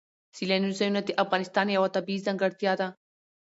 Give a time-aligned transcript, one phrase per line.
[0.35, 2.87] سیلانی ځایونه د افغانستان یوه طبیعي ځانګړتیا ده.